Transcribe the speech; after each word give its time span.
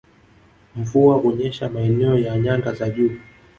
Mvua 0.75 1.15
hunyesha 1.17 1.69
maeneo 1.69 2.19
ya 2.19 2.37
nyanda 2.37 2.73
za 2.73 2.89
juu 2.89 3.11